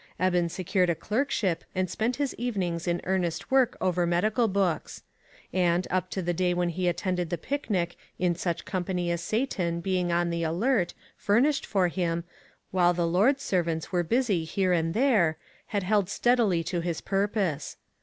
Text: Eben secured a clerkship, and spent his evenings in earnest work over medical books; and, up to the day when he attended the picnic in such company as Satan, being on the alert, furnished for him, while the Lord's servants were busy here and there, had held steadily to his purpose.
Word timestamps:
Eben 0.19 0.49
secured 0.49 0.89
a 0.89 0.95
clerkship, 0.95 1.63
and 1.75 1.87
spent 1.87 2.15
his 2.15 2.33
evenings 2.33 2.87
in 2.87 3.01
earnest 3.03 3.51
work 3.51 3.77
over 3.79 4.07
medical 4.07 4.47
books; 4.47 5.03
and, 5.53 5.85
up 5.91 6.09
to 6.09 6.23
the 6.23 6.33
day 6.33 6.55
when 6.55 6.69
he 6.69 6.87
attended 6.87 7.29
the 7.29 7.37
picnic 7.37 7.95
in 8.17 8.33
such 8.33 8.65
company 8.65 9.11
as 9.11 9.21
Satan, 9.21 9.79
being 9.79 10.11
on 10.11 10.31
the 10.31 10.41
alert, 10.41 10.95
furnished 11.15 11.67
for 11.67 11.87
him, 11.87 12.23
while 12.71 12.95
the 12.95 13.05
Lord's 13.05 13.43
servants 13.43 13.91
were 13.91 14.01
busy 14.01 14.43
here 14.43 14.73
and 14.73 14.95
there, 14.95 15.37
had 15.67 15.83
held 15.83 16.09
steadily 16.09 16.63
to 16.63 16.79
his 16.81 16.99
purpose. 16.99 17.77